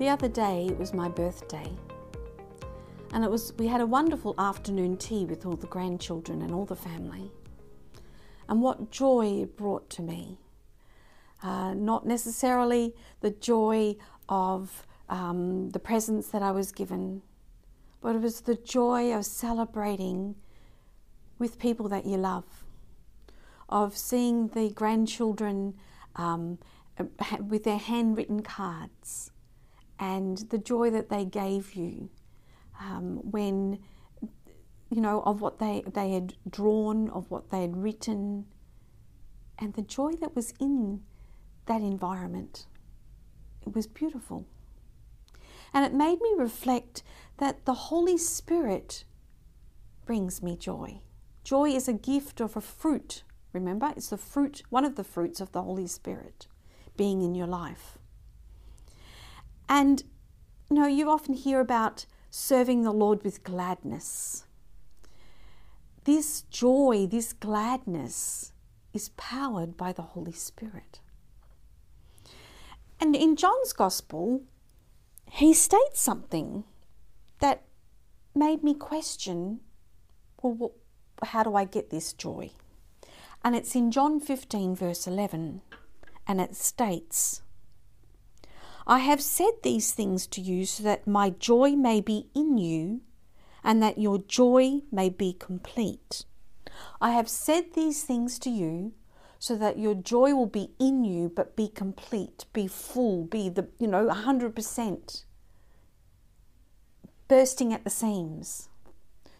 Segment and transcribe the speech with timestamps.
[0.00, 1.70] The other day it was my birthday.
[3.12, 6.64] And it was we had a wonderful afternoon tea with all the grandchildren and all
[6.64, 7.30] the family.
[8.48, 10.38] And what joy it brought to me.
[11.42, 17.20] Uh, not necessarily the joy of um, the presents that I was given,
[18.00, 20.34] but it was the joy of celebrating
[21.38, 22.64] with people that you love,
[23.68, 25.74] of seeing the grandchildren
[26.16, 26.58] um,
[27.46, 29.30] with their handwritten cards,
[30.00, 32.08] and the joy that they gave you
[32.80, 33.78] um, when,
[34.90, 38.46] you know, of what they, they had drawn, of what they had written,
[39.58, 41.02] and the joy that was in
[41.66, 42.66] that environment.
[43.66, 44.46] It was beautiful.
[45.74, 47.02] And it made me reflect
[47.36, 49.04] that the Holy Spirit
[50.06, 51.00] brings me joy.
[51.44, 53.22] Joy is a gift of a fruit.
[53.52, 56.46] Remember, it's the fruit, one of the fruits of the Holy Spirit
[56.96, 57.98] being in your life.
[59.70, 60.02] And
[60.68, 64.44] you know, you often hear about serving the Lord with gladness.
[66.04, 68.52] This joy, this gladness
[68.92, 71.00] is powered by the Holy Spirit.
[73.00, 74.42] And in John's Gospel,
[75.26, 76.64] he states something
[77.38, 77.62] that
[78.34, 79.60] made me question
[80.42, 80.72] well,
[81.22, 82.50] how do I get this joy?
[83.44, 85.60] And it's in John 15, verse 11,
[86.26, 87.42] and it states,
[88.86, 93.02] I have said these things to you so that my joy may be in you
[93.62, 96.24] and that your joy may be complete.
[97.00, 98.92] I have said these things to you
[99.38, 103.68] so that your joy will be in you but be complete, be full, be the,
[103.78, 105.24] you know, 100%
[107.28, 108.68] bursting at the seams.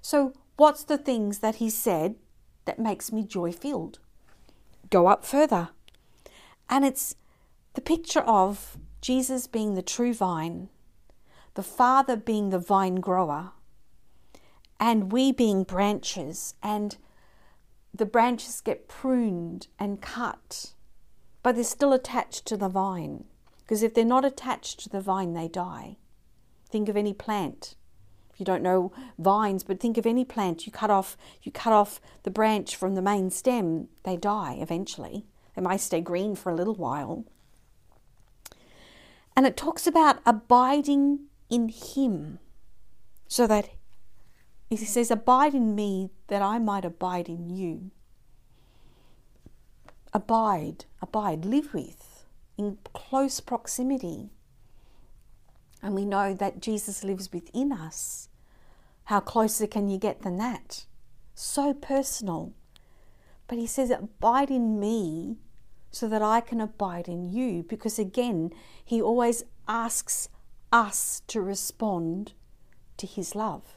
[0.00, 2.14] So, what's the things that he said
[2.64, 3.98] that makes me joy filled?
[4.90, 5.70] Go up further.
[6.68, 7.16] And it's
[7.74, 10.68] the picture of Jesus being the true vine,
[11.54, 13.52] the Father being the vine grower,
[14.78, 16.96] and we being branches, and
[17.94, 20.72] the branches get pruned and cut,
[21.42, 23.24] but they're still attached to the vine.
[23.60, 25.96] Because if they're not attached to the vine, they die.
[26.68, 27.76] Think of any plant.
[28.32, 31.72] If you don't know vines, but think of any plant, you cut off you cut
[31.72, 35.24] off the branch from the main stem, they die eventually.
[35.54, 37.24] They might stay green for a little while,
[39.36, 42.38] and it talks about abiding in Him
[43.28, 43.70] so that
[44.70, 47.90] he says, Abide in me that I might abide in you.
[50.12, 52.24] Abide, abide, live with,
[52.56, 54.30] in close proximity.
[55.82, 58.28] And we know that Jesus lives within us.
[59.04, 60.86] How closer can you get than that?
[61.34, 62.52] So personal.
[63.48, 65.38] But he says, Abide in me
[65.90, 67.62] so that I can abide in you.
[67.62, 68.52] Because again,
[68.84, 70.28] He always asks
[70.72, 72.32] us to respond
[72.96, 73.76] to His love.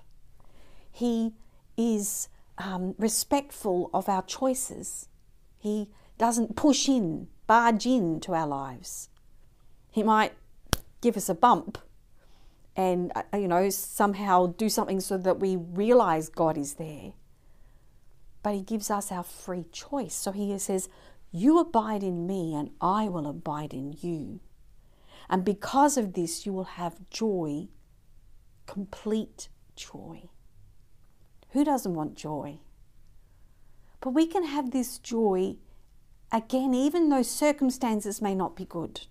[0.92, 1.34] He
[1.76, 5.10] is um, respectful of our choices.
[5.58, 9.10] He doesn't push in, barge in to our lives.
[9.90, 10.34] He might
[11.02, 11.78] give us a bump
[12.76, 17.14] and, uh, you know, somehow do something so that we realize God is there.
[18.42, 20.14] But He gives us our free choice.
[20.14, 20.90] So He says,
[21.36, 24.40] you abide in me, and I will abide in you.
[25.28, 27.70] And because of this, you will have joy,
[28.68, 30.30] complete joy.
[31.50, 32.60] Who doesn't want joy?
[34.00, 35.56] But we can have this joy
[36.32, 39.08] again, even though circumstances may not be good.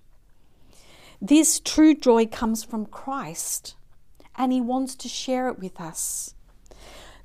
[1.21, 3.75] This true joy comes from Christ,
[4.37, 6.37] and He wants to share it with us.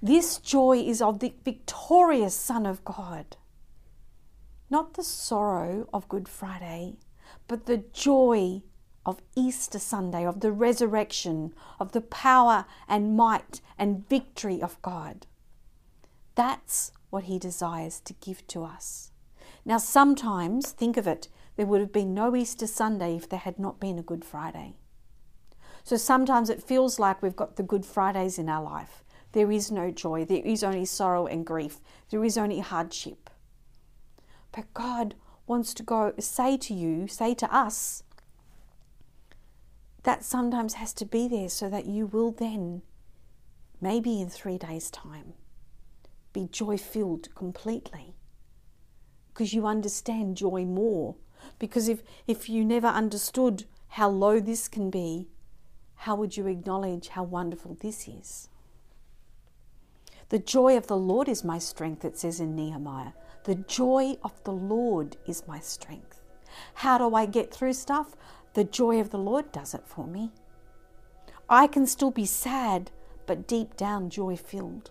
[0.02, 3.38] This joy is of the victorious Son of God
[4.70, 6.98] not the sorrow of Good Friday,
[7.48, 8.62] but the joy
[9.06, 15.26] of Easter Sunday, of the resurrection, of the power and might and victory of God.
[16.36, 19.12] That's what He desires to give to us.
[19.64, 23.58] Now, sometimes, think of it, there would have been no Easter Sunday if there had
[23.58, 24.76] not been a Good Friday.
[25.84, 29.06] So sometimes it feels like we've got the Good Fridays in our life.
[29.32, 33.30] There is no joy, there is only sorrow and grief, there is only hardship.
[34.52, 35.16] But God
[35.46, 38.04] wants to go say to you, say to us,
[40.04, 42.82] that sometimes has to be there so that you will then,
[43.82, 45.34] maybe in three days' time,
[46.34, 48.16] be joy filled completely.
[49.34, 51.16] Because you understand joy more.
[51.60, 55.28] Because if, if you never understood how low this can be,
[55.96, 58.50] how would you acknowledge how wonderful this is?
[60.30, 63.14] The joy of the Lord is my strength, it says in Nehemiah.
[63.48, 66.22] The joy of the Lord is my strength.
[66.76, 68.16] How do I get through stuff?
[68.58, 70.32] the joy of the Lord does it for me.
[71.48, 72.90] I can still be sad,
[73.28, 74.90] but deep down joy filled.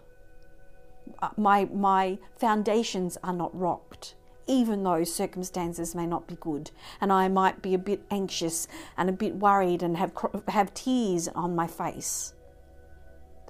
[1.20, 4.14] Uh, my, my foundations are not rocked,
[4.47, 6.70] even though circumstances may not be good,
[7.00, 10.12] and I might be a bit anxious and a bit worried and have,
[10.47, 12.35] have tears on my face.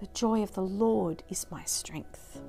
[0.01, 2.41] The joy of the Lord is my strength.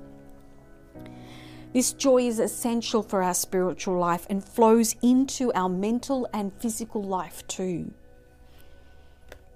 [1.78, 7.04] This joy is essential for our spiritual life and flows into our mental and physical
[7.04, 7.94] life too.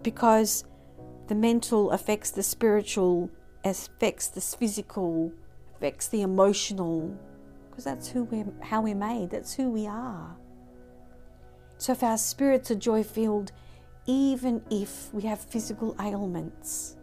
[0.04, 0.62] Because
[1.26, 3.28] the mental affects the spiritual,
[3.64, 5.32] affects the physical,
[5.74, 7.12] affects the emotional,
[7.69, 10.36] because that's who we're, how we're made, that's who we are.
[11.78, 13.50] So if our spirits are joy filled,
[14.06, 16.94] even if we have physical ailments,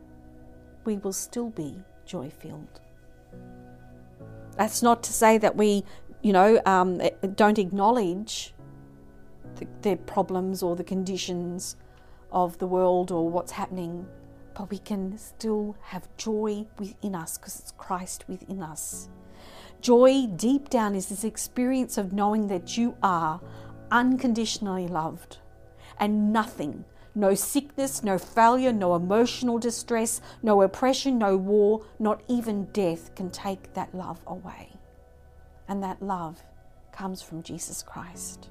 [0.85, 1.75] we will still be
[2.05, 2.79] joy filled.
[4.59, 5.85] That's not to say that we,
[6.21, 7.01] you know, um,
[7.35, 8.53] don't acknowledge
[9.55, 11.77] the, the problems or the conditions
[12.29, 14.05] of the world or what's happening,
[14.57, 19.07] but we can still have joy within us because it's Christ within us.
[19.79, 23.39] Joy deep down is this experience of knowing that you are
[23.91, 25.37] unconditionally loved
[26.01, 26.83] and nothing,
[27.19, 33.29] no sickness, no failure, no emotional distress, no oppression, no war, not even death can
[33.29, 34.69] take that love away.
[35.67, 36.41] And that love
[36.91, 38.49] comes from Jesus Christ.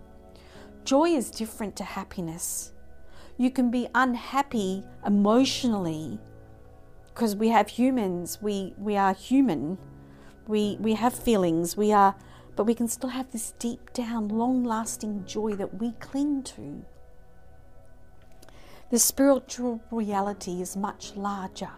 [0.85, 2.73] Joy is different to happiness.
[3.37, 6.19] You can be unhappy emotionally
[7.07, 9.77] because we have humans, we, we are human,
[10.47, 12.15] we, we have feelings, we are,
[12.55, 16.85] but we can still have this deep down, long lasting joy that we cling to.
[18.91, 21.69] The spiritual reality is much larger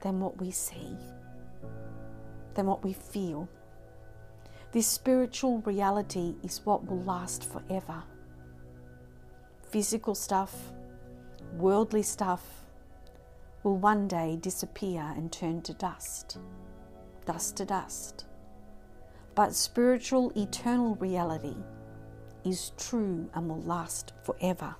[0.00, 0.96] than what we see,
[2.54, 3.48] than what we feel.
[4.70, 8.04] This spiritual reality is what will last forever.
[9.68, 10.54] Physical stuff,
[11.56, 12.62] worldly stuff,
[13.64, 16.38] will one day disappear and turn to dust,
[17.26, 18.24] dust to dust.
[19.34, 21.56] But spiritual, eternal reality
[22.44, 24.76] is true and will last forever.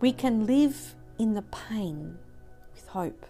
[0.00, 2.18] We can live in the pain
[2.74, 3.26] with hope.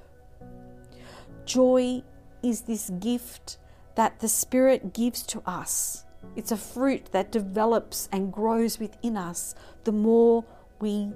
[1.44, 2.02] Joy
[2.42, 3.58] is this gift
[3.94, 6.04] that the Spirit gives to us.
[6.34, 9.54] It's a fruit that develops and grows within us
[9.84, 10.44] the more
[10.80, 11.12] we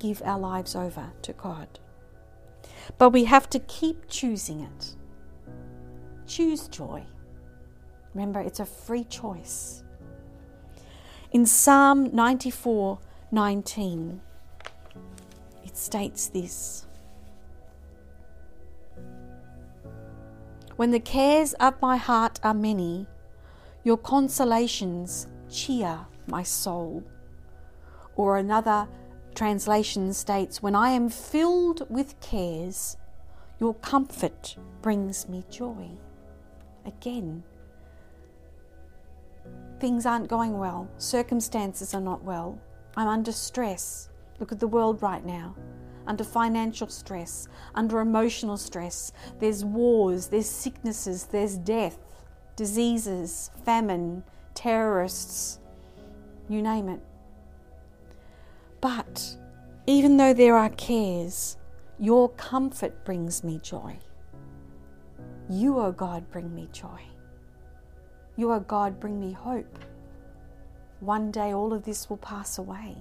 [0.00, 1.78] give our lives over to God.
[2.98, 4.96] But we have to keep choosing it.
[6.26, 7.04] Choose joy.
[8.14, 9.84] Remember, it's a free choice.
[11.32, 12.98] In Psalm 94
[13.32, 14.20] 19,
[15.80, 16.86] states this
[20.76, 23.06] When the cares of my heart are many,
[23.84, 27.04] your consolations cheer my soul.
[28.16, 28.88] Or another
[29.34, 32.96] translation states, When I am filled with cares,
[33.58, 35.90] your comfort brings me joy.
[36.86, 37.42] Again,
[39.80, 42.58] things aren't going well, circumstances are not well,
[42.96, 44.08] I'm under stress.
[44.38, 45.54] Look at the world right now.
[46.10, 51.98] Under financial stress, under emotional stress, there's wars, there's sicknesses, there's death,
[52.56, 55.60] diseases, famine, terrorists,
[56.48, 56.98] you name it.
[58.80, 59.36] But
[59.86, 61.56] even though there are cares,
[62.00, 63.96] your comfort brings me joy.
[65.48, 67.02] You, O oh God, bring me joy.
[68.34, 69.78] You, O oh God, bring me hope.
[70.98, 72.96] One day all of this will pass away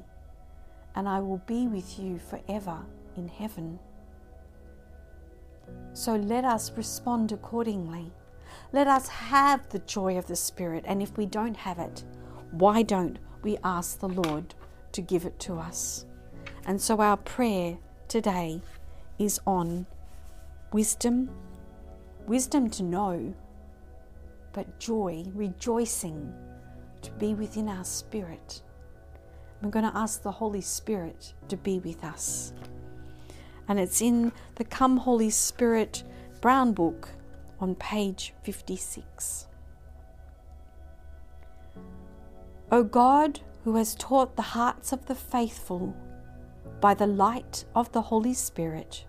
[0.95, 2.85] and I will be with you forever
[3.19, 3.77] in heaven.
[5.93, 8.11] So let us respond accordingly.
[8.71, 12.03] Let us have the joy of the Spirit, and if we don't have it,
[12.51, 14.55] why don't we ask the Lord
[14.93, 16.05] to give it to us?
[16.65, 18.61] And so our prayer today
[19.19, 19.85] is on
[20.71, 21.29] wisdom,
[22.25, 23.33] wisdom to know,
[24.53, 26.33] but joy, rejoicing
[27.01, 28.61] to be within our spirit
[29.61, 32.53] we're going to ask the Holy Spirit to be with us.
[33.69, 36.03] And it's in the Come Holy Spirit
[36.41, 37.07] Brown Book
[37.61, 39.47] on page 56.
[42.71, 45.95] O God, who has taught the hearts of the faithful
[46.81, 49.05] by the light of the Holy Spirit,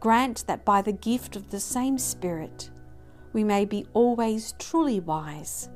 [0.00, 2.70] grant that by the gift of the same Spirit
[3.32, 5.68] we may be always truly wise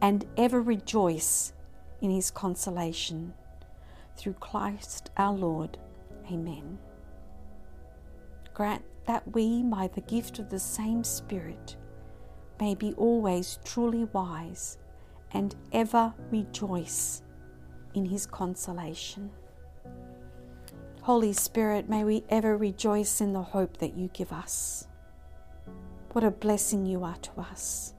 [0.00, 1.52] and ever rejoice
[2.00, 3.34] in his consolation.
[4.16, 5.78] Through Christ our Lord.
[6.30, 6.78] Amen.
[8.60, 11.76] Grant that we, by the gift of the same Spirit,
[12.60, 14.76] may be always truly wise
[15.32, 17.22] and ever rejoice
[17.94, 19.30] in His consolation.
[21.00, 24.86] Holy Spirit, may we ever rejoice in the hope that you give us.
[26.12, 27.94] What a blessing you are to us.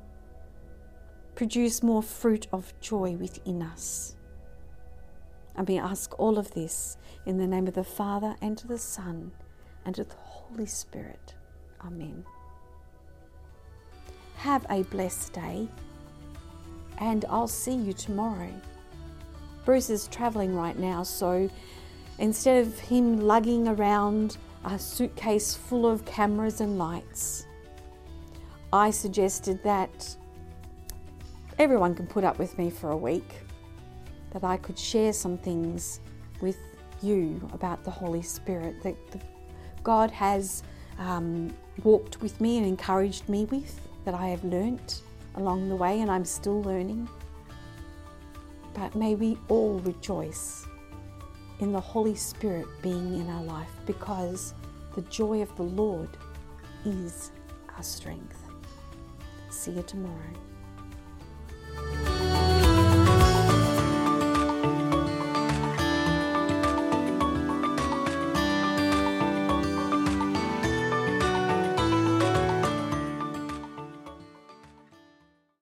[1.34, 4.16] Produce more fruit of joy within us.
[5.56, 9.32] And we ask all of this in the name of the Father and the Son
[9.86, 11.34] and to the Holy Spirit.
[11.86, 12.24] Amen.
[14.36, 15.68] Have a blessed day,
[16.98, 18.52] and I'll see you tomorrow.
[19.66, 21.50] Bruce is traveling right now, so
[22.20, 27.46] instead of him lugging around a suitcase full of cameras and lights,
[28.74, 30.16] I suggested that
[31.60, 33.30] everyone can put up with me for a week,
[34.32, 36.00] that I could share some things
[36.42, 36.58] with
[37.02, 38.96] you about the Holy Spirit that
[39.84, 40.64] God has
[41.00, 45.02] um, walked with me and encouraged me with, that I have learnt
[45.36, 47.08] along the way and I'm still learning.
[48.74, 50.66] But may we all rejoice
[51.60, 54.54] in the Holy Spirit being in our life because
[54.96, 56.10] the joy of the Lord
[56.86, 57.32] is
[57.76, 58.38] our strength.
[59.50, 60.34] See you tomorrow.